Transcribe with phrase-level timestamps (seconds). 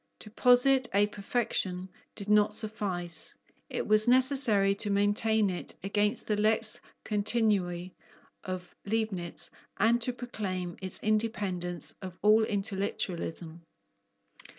[0.21, 3.37] To posit a perfection did not suffice.
[3.69, 7.91] It was necessary to maintain it against the lex continui
[8.43, 13.61] of Leibnitz and to proclaim its independence of all intellectualism.